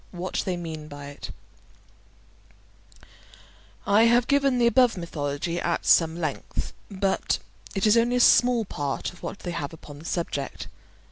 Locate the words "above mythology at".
4.65-5.85